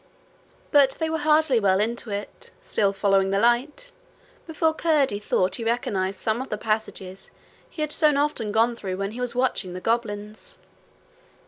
But 0.71 0.93
they 0.99 1.11
were 1.11 1.19
hardly 1.19 1.59
well 1.59 1.79
into 1.79 2.09
it, 2.09 2.49
still 2.63 2.91
following 2.91 3.29
the 3.29 3.37
light, 3.37 3.91
before 4.47 4.73
Curdie 4.73 5.19
thought 5.19 5.57
he 5.57 5.63
recognized 5.63 6.19
some 6.19 6.41
of 6.41 6.49
the 6.49 6.57
passages 6.57 7.29
he 7.69 7.83
had 7.83 7.91
so 7.91 8.11
often 8.17 8.51
gone 8.51 8.75
through 8.75 8.97
when 8.97 9.11
he 9.11 9.21
was 9.21 9.35
watching 9.35 9.73
the 9.73 9.79
goblins. 9.79 10.57